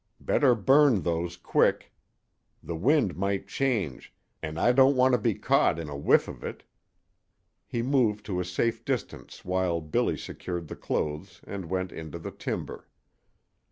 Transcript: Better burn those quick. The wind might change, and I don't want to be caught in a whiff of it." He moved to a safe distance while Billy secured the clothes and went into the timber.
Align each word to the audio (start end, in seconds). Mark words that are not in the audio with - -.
Better 0.19 0.55
burn 0.55 1.03
those 1.03 1.37
quick. 1.37 1.93
The 2.63 2.75
wind 2.75 3.15
might 3.15 3.47
change, 3.47 4.11
and 4.41 4.59
I 4.59 4.71
don't 4.71 4.95
want 4.95 5.11
to 5.11 5.19
be 5.19 5.35
caught 5.35 5.77
in 5.77 5.89
a 5.89 5.95
whiff 5.95 6.27
of 6.27 6.43
it." 6.43 6.63
He 7.67 7.83
moved 7.83 8.25
to 8.25 8.39
a 8.39 8.43
safe 8.45 8.83
distance 8.83 9.45
while 9.45 9.79
Billy 9.79 10.17
secured 10.17 10.69
the 10.69 10.75
clothes 10.75 11.39
and 11.45 11.69
went 11.69 11.91
into 11.91 12.17
the 12.17 12.31
timber. 12.31 12.87